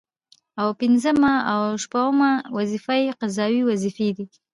او 0.61 0.67
پنځمه 0.81 1.33
او 1.53 1.61
شپومه 1.83 2.31
وظيفه 2.57 2.95
يې 3.03 3.11
قضايي 3.21 3.61
وظيفي 3.69 4.07
دي 4.17 4.25